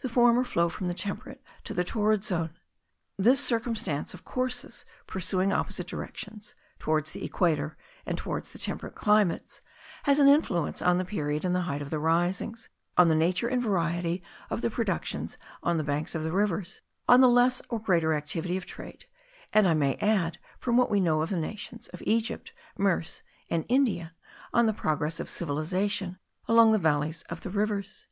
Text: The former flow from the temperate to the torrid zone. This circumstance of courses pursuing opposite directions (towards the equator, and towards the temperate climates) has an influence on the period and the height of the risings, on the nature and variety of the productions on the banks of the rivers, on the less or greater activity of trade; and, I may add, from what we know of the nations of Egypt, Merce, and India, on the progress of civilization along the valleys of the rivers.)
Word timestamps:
The 0.00 0.08
former 0.08 0.44
flow 0.44 0.68
from 0.68 0.86
the 0.86 0.94
temperate 0.94 1.42
to 1.64 1.74
the 1.74 1.82
torrid 1.82 2.22
zone. 2.22 2.56
This 3.18 3.40
circumstance 3.40 4.14
of 4.14 4.24
courses 4.24 4.84
pursuing 5.08 5.52
opposite 5.52 5.88
directions 5.88 6.54
(towards 6.78 7.10
the 7.10 7.24
equator, 7.24 7.76
and 8.06 8.16
towards 8.16 8.52
the 8.52 8.60
temperate 8.60 8.94
climates) 8.94 9.62
has 10.04 10.20
an 10.20 10.28
influence 10.28 10.80
on 10.82 10.98
the 10.98 11.04
period 11.04 11.44
and 11.44 11.52
the 11.52 11.62
height 11.62 11.82
of 11.82 11.90
the 11.90 11.98
risings, 11.98 12.68
on 12.96 13.08
the 13.08 13.16
nature 13.16 13.48
and 13.48 13.60
variety 13.60 14.22
of 14.50 14.60
the 14.60 14.70
productions 14.70 15.36
on 15.64 15.78
the 15.78 15.82
banks 15.82 16.14
of 16.14 16.22
the 16.22 16.30
rivers, 16.30 16.80
on 17.08 17.20
the 17.20 17.28
less 17.28 17.60
or 17.68 17.80
greater 17.80 18.14
activity 18.14 18.56
of 18.56 18.66
trade; 18.66 19.06
and, 19.52 19.66
I 19.66 19.74
may 19.74 19.96
add, 19.96 20.38
from 20.60 20.76
what 20.76 20.90
we 20.92 21.00
know 21.00 21.22
of 21.22 21.30
the 21.30 21.36
nations 21.36 21.88
of 21.88 22.04
Egypt, 22.06 22.52
Merce, 22.78 23.24
and 23.50 23.64
India, 23.68 24.14
on 24.52 24.66
the 24.66 24.72
progress 24.72 25.18
of 25.18 25.28
civilization 25.28 26.20
along 26.46 26.70
the 26.70 26.78
valleys 26.78 27.24
of 27.24 27.40
the 27.40 27.50
rivers.) 27.50 28.06